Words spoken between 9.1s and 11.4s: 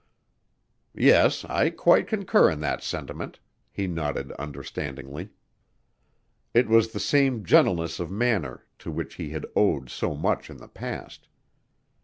he had owed so much in the past.